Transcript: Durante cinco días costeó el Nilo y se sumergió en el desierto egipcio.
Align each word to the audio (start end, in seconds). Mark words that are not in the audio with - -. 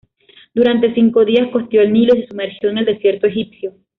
Durante 0.55 0.95
cinco 0.95 1.23
días 1.25 1.51
costeó 1.53 1.83
el 1.83 1.93
Nilo 1.93 2.15
y 2.15 2.21
se 2.21 2.29
sumergió 2.29 2.69
en 2.71 2.79
el 2.79 2.85
desierto 2.85 3.27
egipcio. 3.27 3.75